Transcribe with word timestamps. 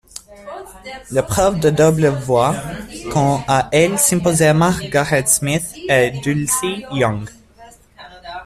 L'épreuve 1.11 1.59
de 1.59 1.69
double 1.69 2.07
voit 2.07 2.55
quant 3.13 3.43
à 3.47 3.69
elle 3.71 3.99
s'imposer 3.99 4.51
Margaret 4.51 5.27
Smith 5.27 5.75
et 5.87 6.09
Dulcie 6.09 6.83
Young. 6.93 7.29